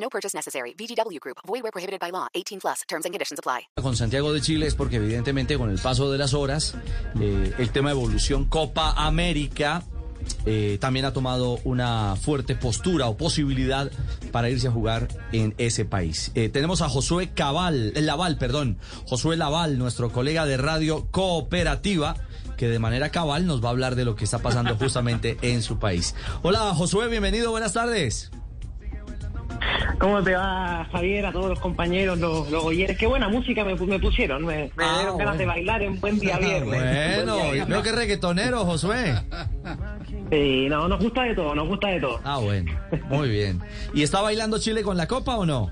No 0.00 0.08
purchase 0.08 0.34
necessary. 0.34 0.74
VGW 0.74 1.20
Group. 1.20 1.38
Void 1.46 1.62
where 1.62 1.72
prohibited 1.72 2.00
by 2.00 2.10
law. 2.10 2.26
18 2.34 2.60
plus. 2.60 2.82
Terms 2.88 3.04
and 3.04 3.12
conditions 3.12 3.38
apply. 3.38 3.68
Con 3.82 3.96
Santiago 3.96 4.32
de 4.32 4.40
Chile 4.40 4.66
es 4.66 4.74
porque 4.74 4.96
evidentemente 4.96 5.56
con 5.56 5.70
el 5.70 5.78
paso 5.78 6.10
de 6.10 6.18
las 6.18 6.34
horas, 6.34 6.74
eh, 7.20 7.52
el 7.58 7.70
tema 7.70 7.90
de 7.90 7.96
evolución 7.96 8.46
Copa 8.46 8.92
América 8.96 9.84
eh, 10.46 10.78
también 10.80 11.04
ha 11.04 11.12
tomado 11.12 11.58
una 11.64 12.16
fuerte 12.16 12.54
postura 12.54 13.06
o 13.08 13.16
posibilidad 13.16 13.90
para 14.32 14.50
irse 14.50 14.68
a 14.68 14.70
jugar 14.70 15.08
en 15.32 15.54
ese 15.58 15.84
país. 15.84 16.32
Eh, 16.34 16.48
tenemos 16.48 16.82
a 16.82 16.88
Josué 16.88 17.30
Cabal, 17.34 17.92
eh, 17.94 18.02
Laval, 18.02 18.38
perdón, 18.38 18.78
Josué 19.06 19.36
Laval, 19.36 19.78
nuestro 19.78 20.10
colega 20.10 20.46
de 20.46 20.56
radio 20.56 21.06
cooperativa 21.10 22.16
que 22.56 22.68
de 22.68 22.80
manera 22.80 23.10
cabal 23.10 23.46
nos 23.46 23.62
va 23.62 23.68
a 23.68 23.70
hablar 23.70 23.94
de 23.94 24.04
lo 24.04 24.16
que 24.16 24.24
está 24.24 24.40
pasando 24.40 24.76
justamente 24.80 25.38
en 25.42 25.62
su 25.62 25.78
país. 25.78 26.14
Hola 26.42 26.74
Josué, 26.74 27.08
bienvenido, 27.08 27.50
buenas 27.50 27.72
tardes. 27.72 28.30
¿Cómo 29.98 30.22
te 30.22 30.32
va, 30.34 30.86
Javier? 30.92 31.26
A 31.26 31.32
todos 31.32 31.48
los 31.50 31.58
compañeros, 31.60 32.18
los, 32.18 32.48
los. 32.50 32.64
Qué 32.96 33.06
buena 33.06 33.28
música 33.28 33.64
me, 33.64 33.74
me 33.74 33.98
pusieron. 33.98 34.44
Me, 34.44 34.70
me 34.76 34.84
Ah, 34.84 34.96
dieron 34.98 35.18
ganas 35.18 35.36
bueno. 35.36 35.38
de 35.38 35.46
bailar 35.46 35.82
en 35.82 35.98
buen 36.00 36.18
día 36.20 36.38
viernes. 36.40 36.64
Bueno, 36.66 36.84
En 36.84 37.26
buen 37.26 37.52
día 37.54 37.64
veo 37.64 37.82
que 37.82 37.92
reggaetonero, 37.92 38.64
Josué. 38.64 39.14
Sí, 40.30 40.66
no, 40.68 40.86
nos 40.88 41.00
gusta 41.02 41.22
de 41.24 41.34
todo, 41.34 41.54
nos 41.54 41.66
gusta 41.66 41.88
de 41.88 42.00
todo. 42.00 42.20
Ah, 42.22 42.38
bueno, 42.38 42.72
muy 43.08 43.28
bien. 43.28 43.60
¿Y 43.92 44.02
está 44.04 44.20
bailando 44.20 44.58
Chile 44.60 44.82
con 44.82 44.96
la 44.96 45.08
copa 45.08 45.36
o 45.36 45.44
no? 45.44 45.70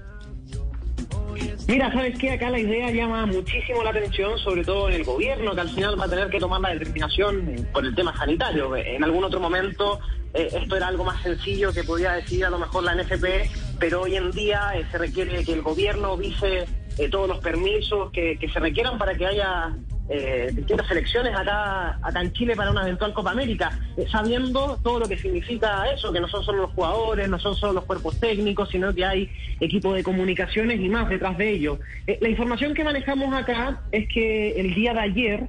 Mira, 1.68 1.92
¿sabes 1.92 2.18
qué? 2.18 2.30
Acá 2.30 2.48
la 2.50 2.58
idea 2.58 2.90
llama 2.90 3.26
muchísimo 3.26 3.82
la 3.82 3.90
atención, 3.90 4.38
sobre 4.38 4.64
todo 4.64 4.88
en 4.88 4.94
el 4.96 5.04
gobierno, 5.04 5.54
que 5.54 5.60
al 5.60 5.68
final 5.68 6.00
va 6.00 6.04
a 6.06 6.08
tener 6.08 6.30
que 6.30 6.38
tomar 6.40 6.60
la 6.60 6.70
determinación 6.70 7.66
por 7.72 7.84
el 7.84 7.94
tema 7.94 8.16
sanitario. 8.16 8.74
En 8.76 9.02
algún 9.04 9.24
otro 9.24 9.40
momento 9.40 9.98
eh, 10.32 10.48
esto 10.52 10.76
era 10.76 10.86
algo 10.88 11.04
más 11.04 11.20
sencillo 11.22 11.72
que 11.72 11.82
podía 11.84 12.12
decidir 12.12 12.46
a 12.46 12.50
lo 12.50 12.58
mejor 12.58 12.84
la 12.84 12.94
NFP, 12.94 13.50
pero 13.78 14.02
hoy 14.02 14.16
en 14.16 14.30
día 14.30 14.72
eh, 14.74 14.86
se 14.90 14.98
requiere 14.98 15.44
que 15.44 15.52
el 15.52 15.62
gobierno 15.62 16.16
vise 16.16 16.66
eh, 16.98 17.08
todos 17.08 17.28
los 17.28 17.38
permisos 17.38 18.10
que, 18.10 18.38
que 18.38 18.48
se 18.48 18.58
requieran 18.58 18.98
para 18.98 19.14
que 19.14 19.26
haya 19.26 19.74
eh, 20.08 20.52
distintas 20.54 20.88
elecciones 20.92 21.34
acá, 21.34 21.98
acá 22.00 22.20
en 22.20 22.32
Chile 22.32 22.54
para 22.54 22.70
una 22.70 22.82
eventual 22.82 23.12
Copa 23.12 23.32
América, 23.32 23.76
eh, 23.96 24.06
sabiendo 24.08 24.78
todo 24.80 25.00
lo 25.00 25.08
que 25.08 25.18
significa 25.18 25.90
eso, 25.90 26.12
que 26.12 26.20
no 26.20 26.28
son 26.28 26.44
solo 26.44 26.62
los 26.62 26.70
jugadores, 26.72 27.28
no 27.28 27.40
son 27.40 27.56
solo 27.56 27.72
los 27.72 27.84
cuerpos 27.84 28.20
técnicos, 28.20 28.68
sino 28.70 28.94
que 28.94 29.04
hay 29.04 29.28
equipo 29.58 29.92
de 29.92 30.04
comunicaciones 30.04 30.80
y 30.80 30.88
más 30.88 31.08
detrás 31.08 31.36
de 31.36 31.50
ello. 31.50 31.80
Eh, 32.06 32.18
la 32.20 32.28
información 32.28 32.72
que 32.72 32.84
manejamos 32.84 33.34
acá 33.34 33.82
es 33.90 34.06
que 34.08 34.50
el 34.50 34.74
día 34.74 34.94
de 34.94 35.00
ayer, 35.00 35.48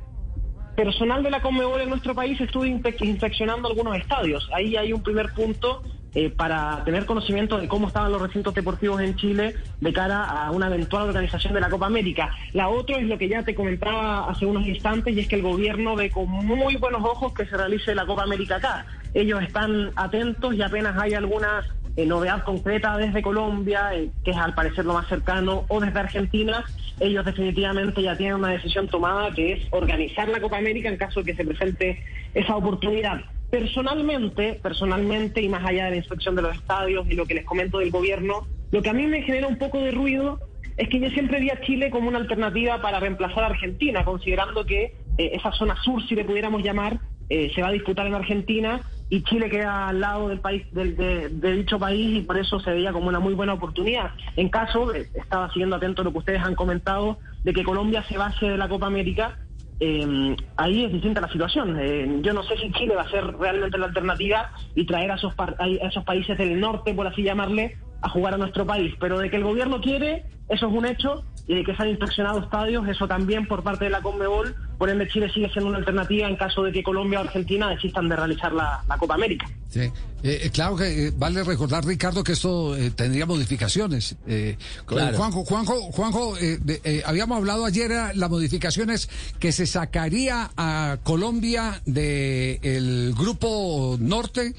personal 0.76 1.22
de 1.22 1.30
la 1.30 1.42
Conmebol 1.42 1.82
en 1.82 1.90
nuestro 1.90 2.16
país 2.16 2.42
estuvo 2.42 2.66
inspeccionando 2.66 3.68
algunos 3.68 3.96
estadios. 3.96 4.50
Ahí 4.54 4.76
hay 4.76 4.92
un 4.92 5.04
primer 5.04 5.34
punto 5.34 5.84
eh, 6.16 6.30
para 6.30 6.84
tener 6.84 7.06
conocimiento 7.06 7.58
de 7.58 7.68
cómo 7.68 7.88
estaban 7.88 8.12
los 8.12 8.22
recintos 8.22 8.54
deportivos 8.54 9.02
en 9.02 9.16
Chile 9.16 9.56
de 9.82 9.94
cara 9.94 10.24
a 10.24 10.52
una 10.52 10.68
eventual 10.68 11.08
organización 11.08 11.54
de 11.54 11.62
la 11.62 11.70
Copa 11.70 11.86
América. 11.86 12.32
La 12.54 12.70
otra 12.70 12.98
es 12.98 13.08
lo 13.08 13.18
que 13.18 13.28
ya 13.28 13.44
te 13.44 13.54
comentaba 13.54 14.30
hace 14.30 14.46
unos 14.46 14.66
instantes 14.66 15.16
y 15.16 15.20
es 15.20 15.28
que 15.28 15.36
el 15.36 15.42
gobierno 15.42 15.96
ve 15.96 16.10
con 16.10 16.30
muy 16.30 16.76
buenos 16.78 17.04
ojos 17.04 17.34
que 17.34 17.46
se 17.46 17.58
realice 17.58 17.94
la 17.94 18.06
Copa 18.06 18.24
América 18.24 18.56
acá. 18.56 18.86
Ellos 19.14 19.42
están 19.44 19.92
atentos 19.96 20.54
y 20.56 20.62
apenas 20.62 20.98
hay 20.98 21.14
alguna 21.14 21.64
eh, 21.98 22.06
novedad 22.06 22.44
concreta 22.44 22.96
desde 22.96 23.24
Colombia, 23.24 23.90
eh, 23.96 24.12
que 24.24 24.32
es 24.32 24.38
al 24.38 24.54
parecer 24.54 24.86
lo 24.86 24.94
más 24.94 25.08
cercano, 25.08 25.66
o 25.68 25.80
desde 25.80 26.00
Argentina, 26.00 26.64
ellos 27.00 27.26
definitivamente 27.26 28.04
ya 28.04 28.16
tienen 28.16 28.36
una 28.36 28.50
decisión 28.50 28.88
tomada 28.88 29.32
que 29.32 29.54
es 29.54 29.68
organizar 29.72 30.30
la 30.30 30.40
Copa 30.40 30.58
América 30.58 30.90
en 30.90 30.98
caso 30.98 31.22
de 31.22 31.32
que 31.32 31.36
se 31.36 31.44
presente 31.44 32.04
esa 32.36 32.56
oportunidad. 32.56 33.22
Personalmente, 33.50 34.60
personalmente, 34.62 35.42
y 35.42 35.50
más 35.50 35.66
allá 35.66 35.86
de 35.86 35.92
la 35.92 35.98
inspección 35.98 36.36
de 36.36 36.42
los 36.42 36.56
estadios 36.56 37.08
y 37.10 37.16
lo 37.16 37.26
que 37.26 37.36
les 37.36 37.46
comento 37.46 37.80
del 37.80 37.92
gobierno, 37.92 38.48
lo 38.72 38.82
que 38.82 38.90
a 38.90 38.94
mí 38.94 39.08
me 39.08 39.22
genera 39.22 39.48
un 39.48 39.58
poco 39.58 39.80
de 39.80 39.92
ruido 39.92 40.40
es 40.76 40.90
que 40.90 41.00
yo 41.00 41.10
siempre 41.10 41.40
vi 41.40 41.50
a 41.50 41.62
Chile 41.62 41.90
como 41.90 42.08
una 42.08 42.20
alternativa 42.20 42.82
para 42.82 43.00
reemplazar 43.00 43.44
a 43.44 43.48
Argentina, 43.48 44.04
considerando 44.04 44.66
que 44.66 44.94
eh, 45.18 45.32
esa 45.34 45.52
zona 45.54 45.76
sur, 45.84 46.06
si 46.08 46.16
le 46.16 46.26
pudiéramos 46.26 46.62
llamar, 46.62 47.00
eh, 47.30 47.52
se 47.54 47.62
va 47.62 47.70
a 47.70 47.72
disputar 47.72 48.06
en 48.08 48.14
Argentina 48.14 48.82
y 49.10 49.24
Chile 49.24 49.50
queda 49.50 49.88
al 49.88 50.00
lado 50.00 50.30
del 50.30 50.40
país 50.40 50.66
del, 50.72 50.96
de, 50.96 51.30
de 51.30 51.52
dicho 51.54 51.80
país 51.80 52.18
y 52.18 52.22
por 52.22 52.38
eso 52.38 52.60
se 52.60 52.72
veía 52.72 52.92
como 52.92 53.08
una 53.08 53.20
muy 53.20 53.34
buena 53.34 53.54
oportunidad. 53.54 54.12
En 54.36 54.50
caso, 54.50 54.94
eh, 54.94 55.10
estaba 55.14 55.50
siguiendo 55.52 55.78
atento 55.78 56.02
a 56.02 56.06
lo 56.06 56.12
que 56.12 56.20
ustedes 56.20 56.42
han 56.42 56.56
comentado, 56.56 57.18
de 57.44 57.54
que 57.54 57.64
Colombia 57.64 58.04
se 58.08 58.18
base 58.18 58.46
de 58.46 58.58
la 58.58 58.68
Copa 58.68 58.88
América, 58.88 59.40
eh, 59.80 60.36
ahí 60.56 60.86
es 60.86 60.92
distinta 60.92 61.22
la 61.22 61.32
situación. 61.32 61.78
Eh, 61.80 62.20
yo 62.22 62.34
no 62.34 62.44
sé 62.44 62.58
si 62.58 62.72
Chile 62.72 62.96
va 62.96 63.04
a 63.04 63.10
ser 63.10 63.26
realmente 63.38 63.78
la 63.78 63.88
alternativa 63.88 64.52
y 64.76 64.86
traer 64.86 65.12
a 65.12 65.16
esos, 65.16 65.34
a 65.38 65.68
esos 65.68 66.04
países 66.04 66.38
del 66.38 66.60
norte, 66.60 66.94
por 66.94 67.08
así 67.08 67.24
llamarle, 67.24 67.78
a 68.02 68.10
jugar 68.10 68.34
a 68.34 68.38
nuestro 68.38 68.66
país. 68.66 68.94
Pero 69.00 69.20
de 69.20 69.30
que 69.30 69.38
el 69.38 69.44
gobierno 69.44 69.82
quiere, 69.82 70.26
eso 70.50 70.68
es 70.68 70.74
un 70.74 70.86
hecho, 70.86 71.24
y 71.48 71.56
de 71.56 71.64
que 71.64 71.76
se 71.76 71.84
han 71.84 71.90
inspeccionado 71.90 72.40
estadios, 72.40 72.88
eso 72.88 73.08
también 73.08 73.48
por 73.48 73.64
parte 73.64 73.86
de 73.86 73.92
la 73.92 74.02
Conmebol. 74.02 74.56
Por 74.78 74.90
ende, 74.90 75.08
Chile 75.08 75.28
sigue 75.34 75.50
siendo 75.50 75.70
una 75.70 75.80
alternativa 75.80 76.28
en 76.28 76.36
caso 76.36 76.62
de 76.64 76.72
que 76.72 76.84
Colombia 76.84 77.20
o 77.20 77.24
Argentina 77.24 77.70
desistan 77.70 78.08
de 78.10 78.16
realizar 78.16 78.54
la, 78.54 78.84
la 78.88 78.98
Copa 78.98 79.16
América. 79.16 79.50
Sí, 79.70 79.82
Eh, 80.24 80.42
eh, 80.44 80.50
claro 80.52 80.76
que 80.76 81.08
eh, 81.08 81.12
vale 81.16 81.44
recordar, 81.44 81.86
Ricardo, 81.86 82.24
que 82.24 82.32
esto 82.34 82.76
eh, 82.76 82.92
tendría 82.92 83.26
modificaciones. 83.26 84.16
Eh, 84.28 84.58
Claro. 84.86 85.18
Juanjo, 85.18 85.46
Juanjo, 85.46 85.76
Juanjo 85.92 86.38
eh, 86.38 86.58
de- 86.64 86.82
eh, 86.84 87.04
habíamos 87.06 87.38
hablado 87.38 87.66
ayer 87.66 87.92
las 88.16 88.30
modificaciones 88.30 89.10
que 89.40 89.52
se 89.52 89.66
sacaría 89.68 90.50
a 90.58 90.98
Colombia 91.04 91.82
del 91.86 93.14
grupo 93.14 93.98
norte 94.00 94.54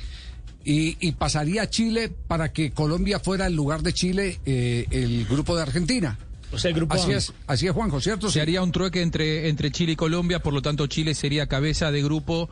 y, 0.64 0.96
y 1.00 1.12
pasaría 1.12 1.62
a 1.62 1.70
Chile 1.70 2.10
para 2.26 2.52
que 2.52 2.72
Colombia 2.72 3.18
fuera 3.20 3.46
en 3.46 3.56
lugar 3.56 3.82
de 3.82 3.92
Chile 3.92 4.38
eh, 4.44 4.86
el 4.90 5.24
grupo 5.26 5.56
de 5.56 5.62
Argentina. 5.62 6.18
O 6.50 6.59
sea, 6.59 6.70
el 6.70 6.76
grupo 6.76 6.94
Así 6.94 7.12
es, 7.12 7.32
así 7.47 7.66
es, 7.66 7.72
Juanjo, 7.72 8.00
¿cierto? 8.00 8.31
Se 8.31 8.41
haría 8.41 8.62
un 8.62 8.72
trueque 8.72 9.03
entre, 9.03 9.48
entre 9.48 9.70
Chile 9.70 9.92
y 9.92 9.97
Colombia, 9.97 10.38
por 10.42 10.54
lo 10.54 10.62
tanto 10.62 10.86
Chile 10.86 11.14
sería 11.14 11.47
cabeza 11.47 11.91
de 11.91 12.03
grupo 12.03 12.48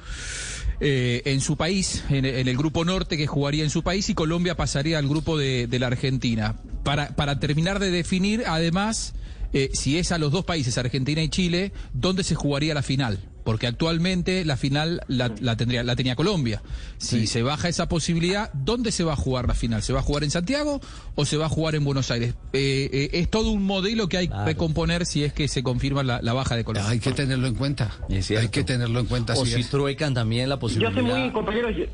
eh, 0.81 1.23
en 1.25 1.41
su 1.41 1.57
país, 1.57 2.05
en, 2.11 2.27
en 2.27 2.47
el 2.47 2.57
grupo 2.57 2.85
norte 2.85 3.17
que 3.17 3.27
jugaría 3.27 3.65
en 3.65 3.71
su 3.71 3.83
país 3.83 4.09
y 4.11 4.15
Colombia 4.15 4.55
pasaría 4.55 4.99
al 4.99 5.09
grupo 5.09 5.39
de, 5.39 5.67
de 5.67 5.79
la 5.79 5.87
Argentina. 5.87 6.57
Para, 6.85 7.17
para 7.17 7.41
terminar 7.41 7.79
de 7.79 7.91
definir, 7.91 8.45
además, 8.47 9.15
eh, 9.53 9.71
si 9.73 9.99
es 9.99 10.13
a 10.13 10.19
los 10.19 10.31
dos 10.31 10.45
países, 10.45 10.77
Argentina 10.77 11.23
y 11.23 11.31
Chile, 11.31 11.73
¿dónde 11.95 12.23
se 12.23 12.35
jugaría 12.35 12.75
la 12.75 12.83
final? 12.83 13.19
Porque 13.47 13.69
actualmente 13.69 14.45
la 14.45 14.57
final 14.57 15.01
la, 15.07 15.31
la 15.41 15.57
tendría, 15.57 15.85
la 15.85 15.95
tenía 15.95 16.17
Colombia. 16.17 16.63
Si 16.99 17.29
se 17.29 17.43
baja 17.43 17.69
esa 17.69 17.89
posibilidad, 17.89 18.53
¿dónde 18.53 18.91
se 18.91 19.05
va 19.05 19.13
a 19.13 19.17
jugar 19.17 19.47
la 19.47 19.55
final? 19.55 19.83
¿Se 19.85 19.93
va 19.93 20.01
a 20.01 20.03
jugar 20.03 20.25
en 20.25 20.33
Santiago 20.33 20.81
o 21.15 21.25
se 21.25 21.37
va 21.37 21.47
a 21.47 21.49
jugar 21.49 21.77
en 21.77 21.85
Buenos 21.85 22.11
Aires? 22.11 22.35
Eh, 22.53 22.91
eh, 22.93 23.11
es 23.13 23.31
todo 23.31 23.51
un 23.53 23.63
modelo 23.65 24.09
que 24.09 24.17
hay 24.19 24.27
Claro. 24.29 24.45
que 24.47 24.57
componer 24.57 25.07
si 25.07 25.23
es 25.23 25.33
que 25.33 25.47
se 25.47 25.63
confirma 25.63 26.03
la, 26.03 26.21
la 26.21 26.33
baja 26.33 26.57
de 26.57 26.65
Colombia. 26.65 26.91
Hay 26.91 26.99
que 26.99 27.13
tenerlo 27.13 27.47
en 27.47 27.55
cuenta. 27.55 27.93
Hay 28.11 28.49
que 28.49 28.65
tenerlo 28.65 28.99
en 28.99 29.07
cuenta. 29.07 29.35
O 29.35 29.47
si 29.47 29.55
es. 29.61 29.71
truecan 29.71 30.13
también 30.13 30.49
la 30.49 30.57
Yo 30.57 30.61
posibilidad 30.61 30.93
sé 30.93 31.03
muy, 31.03 31.31
compañeros, 31.31 31.71
yo- 31.77 31.85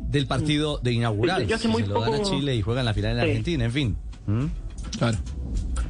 del 0.00 0.26
partido 0.26 0.78
de 0.82 0.92
inaugural. 0.92 1.46
Yo 1.46 1.56
hace 1.56 1.66
si 1.66 1.68
muy 1.68 1.82
se 1.82 1.88
lo 1.88 2.00
dan 2.00 2.14
a 2.14 2.22
Chile 2.22 2.56
y 2.56 2.62
juegan 2.62 2.86
la 2.86 2.94
final 2.94 3.12
en 3.12 3.16
Sí. 3.24 3.28
Argentina, 3.28 3.64
en 3.66 3.72
fin. 3.72 3.96
¿Mm? 4.26 4.44
Claro. 4.98 5.18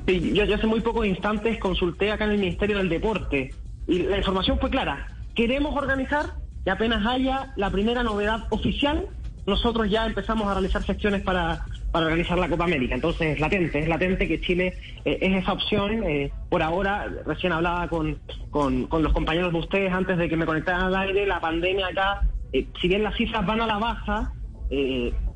Sí, 0.08 0.32
yo, 0.34 0.44
yo 0.44 0.56
hace 0.56 0.66
muy 0.66 0.80
pocos 0.80 1.06
instantes 1.06 1.60
consulté 1.60 2.10
acá 2.10 2.24
en 2.24 2.32
el 2.32 2.38
Ministerio 2.38 2.78
del 2.78 2.88
Deporte 2.88 3.54
y 3.86 3.98
la 4.00 4.18
información 4.18 4.58
fue 4.60 4.68
clara. 4.70 5.11
Queremos 5.34 5.74
organizar 5.74 6.34
y 6.64 6.70
apenas 6.70 7.06
haya 7.06 7.52
la 7.56 7.70
primera 7.70 8.02
novedad 8.02 8.46
oficial, 8.50 9.06
nosotros 9.46 9.90
ya 9.90 10.06
empezamos 10.06 10.46
a 10.46 10.54
realizar 10.54 10.84
secciones 10.84 11.22
para, 11.22 11.64
para 11.90 12.06
organizar 12.06 12.38
la 12.38 12.48
Copa 12.48 12.64
América. 12.64 12.94
Entonces 12.94 13.34
es 13.34 13.40
latente, 13.40 13.80
es 13.80 13.88
latente 13.88 14.28
que 14.28 14.40
Chile 14.40 14.74
eh, 15.04 15.18
es 15.20 15.42
esa 15.42 15.52
opción. 15.52 16.04
eh, 16.04 16.30
por 16.48 16.62
ahora, 16.62 17.08
recién 17.26 17.52
hablaba 17.52 17.88
con, 17.88 18.18
con, 18.50 18.88
los 18.90 19.12
compañeros 19.12 19.52
de 19.52 19.58
ustedes 19.58 19.92
antes 19.92 20.18
de 20.18 20.28
que 20.28 20.36
me 20.36 20.46
conectaran 20.46 20.82
al 20.82 20.96
aire, 20.96 21.26
la 21.26 21.40
pandemia 21.40 21.88
acá, 21.88 22.22
eh, 22.52 22.66
si 22.80 22.88
bien 22.88 23.02
las 23.02 23.16
cifras 23.16 23.44
van 23.46 23.60
a 23.60 23.66
la 23.66 23.78
baja, 23.78 24.32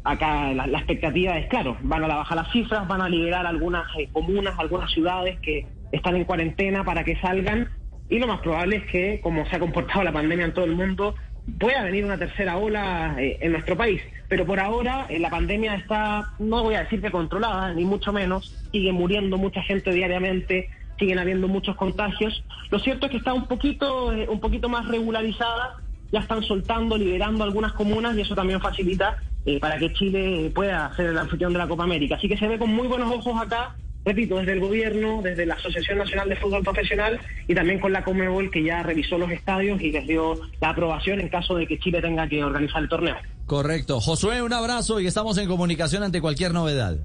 acá 0.05 0.53
la, 0.55 0.67
la 0.67 0.79
expectativa 0.79 1.37
es, 1.37 1.47
claro, 1.49 1.77
van 1.83 2.05
a 2.05 2.09
la 2.09 2.17
baja 2.17 2.35
las 2.35 2.51
cifras, 2.53 2.87
van 2.87 3.03
a 3.03 3.09
liberar 3.09 3.45
algunas 3.47 3.87
comunas, 4.13 4.55
algunas 4.59 4.91
ciudades 4.91 5.39
que 5.41 5.67
están 5.93 6.17
en 6.17 6.25
cuarentena 6.25 6.85
para 6.85 7.05
que 7.05 7.17
salgan 7.17 7.69
y 8.09 8.19
lo 8.19 8.27
más 8.27 8.41
probable 8.41 8.77
es 8.77 8.87
que, 8.87 9.21
como 9.21 9.47
se 9.47 9.57
ha 9.57 9.59
comportado 9.59 10.05
la 10.05 10.13
pandemia 10.13 10.47
en 10.47 10.55
todo 10.55 10.65
el 10.65 10.77
mundo, 10.77 11.15
pueda 11.59 11.83
venir 11.85 12.05
una 12.05 12.19
tercera 12.19 12.57
ola 12.57 13.17
eh, 13.19 13.39
en 13.41 13.53
nuestro 13.53 13.77
país. 13.77 14.01
Pero 14.29 14.47
por 14.47 14.61
ahora 14.61 15.07
eh, 15.09 15.19
la 15.19 15.31
pandemia 15.31 15.75
está, 15.75 16.33
no 16.39 16.63
voy 16.63 16.75
a 16.75 16.85
decir 16.85 17.01
que 17.01 17.11
controlada, 17.11 17.73
ni 17.75 17.85
mucho 17.85 18.13
menos, 18.13 18.55
sigue 18.73 18.93
muriendo 18.93 19.39
mucha 19.39 19.63
gente 19.63 19.93
diariamente, 19.93 20.69
siguen 20.99 21.19
habiendo 21.19 21.49
muchos 21.49 21.77
contagios. 21.77 22.45
Lo 22.71 22.79
cierto 22.79 23.07
es 23.07 23.13
que 23.13 23.19
está 23.19 23.33
un 23.33 23.47
poquito, 23.47 24.13
eh, 24.13 24.29
un 24.29 24.41
poquito 24.41 24.69
más 24.69 24.87
regularizada, 24.89 25.77
ya 26.13 26.21
están 26.21 26.43
soltando, 26.43 26.97
liberando 26.97 27.45
algunas 27.45 27.73
comunas 27.73 28.17
y 28.17 28.21
eso 28.21 28.35
también 28.35 28.61
facilita 28.61 29.17
para 29.61 29.79
que 29.79 29.93
Chile 29.93 30.51
pueda 30.53 30.93
ser 30.97 31.07
el 31.07 31.19
anfitrión 31.19 31.53
de 31.53 31.61
la 31.61 31.69
Copa 31.69 31.85
América. 31.85 32.17
Así 32.17 32.27
que 32.27 32.37
se 32.37 32.49
ve 32.49 32.59
con 32.59 32.69
muy 32.69 32.89
buenos 32.89 33.13
ojos 33.13 33.41
acá 33.41 33.77
repito, 34.07 34.39
desde 34.39 34.53
el 34.53 34.61
gobierno, 34.61 35.21
desde 35.21 35.45
la 35.45 35.55
Asociación 35.55 35.99
Nacional 35.99 36.29
de 36.29 36.37
Fútbol 36.37 36.63
Profesional 36.63 37.21
y 37.49 37.55
también 37.55 37.81
con 37.81 37.93
la 37.93 38.05
Comebol 38.05 38.51
que 38.51 38.63
ya 38.63 38.83
revisó 38.83 39.19
los 39.19 39.31
estadios 39.31 39.83
y 39.83 39.91
les 39.91 40.07
dio 40.07 40.41
la 40.61 40.71
aprobación 40.71 41.21
en 41.21 41.29
caso 41.29 41.57
de 41.57 41.67
que 41.67 41.79
Chile 41.79 42.01
tenga 42.01 42.29
que 42.29 42.43
organizar 42.43 42.83
el 42.83 42.89
torneo. 42.89 43.17
Correcto. 43.47 44.01
Josué, 44.01 44.41
un 44.43 44.53
abrazo 44.53 45.01
y 45.01 45.07
estamos 45.07 45.37
en 45.39 45.49
comunicación 45.49 46.05
ante 46.05 46.21
cualquier 46.21 46.55
novedad. 46.55 46.97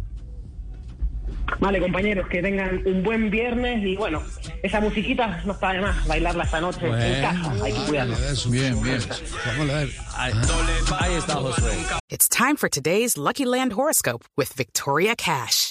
Vale, 1.60 1.80
compañeros, 1.80 2.28
que 2.30 2.42
tengan 2.42 2.82
un 2.86 3.04
buen 3.04 3.30
viernes 3.30 3.84
y 3.84 3.96
bueno, 3.96 4.24
esa 4.64 4.80
musiquita 4.80 5.42
no 5.46 5.54
está 5.54 5.74
de 5.74 5.82
más, 5.82 6.08
bailarla 6.08 6.44
esta 6.46 6.62
noche 6.62 6.86
en 6.86 7.22
casa, 7.22 7.64
hay 7.64 7.74
que 7.74 7.80
cuidarlo. 7.88 8.16
Bien, 8.50 8.82
bien. 8.82 9.00
Vamos 9.46 9.70
a 9.70 9.74
ver. 9.74 9.90
Ahí, 10.16 10.34
ahí 11.00 11.14
está 11.16 11.34
Josué. 11.36 11.74
It's 12.10 12.30
time 12.30 12.56
for 12.56 12.70
today's 12.70 13.18
Lucky 13.18 13.46
Land 13.46 13.74
horoscope 13.74 14.24
with 14.38 14.54
Victoria 14.56 15.16
Cash. 15.16 15.71